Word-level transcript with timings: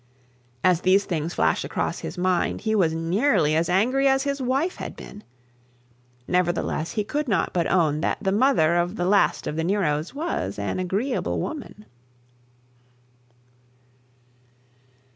As 0.63 0.81
these 0.81 1.05
things 1.05 1.35
flashed 1.35 1.63
across 1.63 1.99
his 1.99 2.17
mind, 2.17 2.61
he 2.61 2.73
was 2.73 2.91
nearly 2.91 3.55
as 3.55 3.69
angry 3.69 4.07
as 4.07 4.23
his 4.23 4.41
wife 4.41 4.77
had 4.77 4.95
been. 4.95 5.23
Nevertheless 6.27 6.93
he 6.93 7.03
could 7.03 7.27
not 7.27 7.53
but 7.53 7.67
own 7.69 8.01
that 8.01 8.17
the 8.19 8.31
mother 8.31 8.77
of 8.77 8.95
the 8.95 9.05
last 9.05 9.45
of 9.45 9.57
the 9.57 9.63
Neros 9.63 10.15
was 10.15 10.57
an 10.57 10.79
agreeable 10.79 11.39
woman. 11.39 11.85